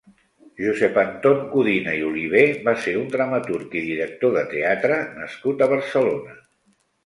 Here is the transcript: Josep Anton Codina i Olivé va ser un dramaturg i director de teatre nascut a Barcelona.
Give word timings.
Josep 0.61 0.95
Anton 1.01 1.43
Codina 1.51 1.93
i 1.97 2.01
Olivé 2.07 2.41
va 2.69 2.75
ser 2.87 2.95
un 3.03 3.07
dramaturg 3.17 3.77
i 3.83 3.87
director 3.93 4.35
de 4.41 4.45
teatre 4.57 5.01
nascut 5.23 5.67
a 5.69 5.73
Barcelona. 5.79 6.39